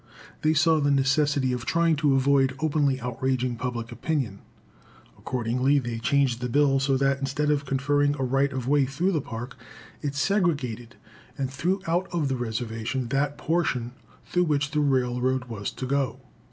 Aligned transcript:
They 0.41 0.55
saw 0.55 0.79
the 0.81 0.89
necessity 0.89 1.53
of 1.53 1.63
trying 1.63 1.95
to 1.97 2.15
avoid 2.15 2.55
openly 2.59 2.99
outraging 2.99 3.55
public 3.57 3.91
opinion. 3.91 4.39
Accordingly 5.15 5.77
they 5.77 5.99
changed 5.99 6.41
the 6.41 6.49
bill, 6.49 6.79
so 6.79 6.97
that, 6.97 7.19
instead 7.19 7.51
of 7.51 7.67
conferring 7.67 8.15
a 8.17 8.23
right 8.23 8.51
of 8.51 8.67
way 8.67 8.85
through 8.87 9.11
the 9.11 9.21
Park, 9.21 9.55
it 10.01 10.15
segregated 10.15 10.95
and 11.37 11.53
threw 11.53 11.81
out 11.85 12.07
of 12.11 12.29
the 12.29 12.35
reservation 12.35 13.09
that 13.09 13.37
portion 13.37 13.91
through 14.25 14.45
which 14.45 14.71
the 14.71 14.79
railroad 14.79 15.45
was 15.45 15.69
to 15.73 15.85
go. 15.85 16.19